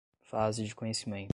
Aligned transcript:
fase 0.23 0.63
de 0.65 0.73
conhecimento 0.75 1.29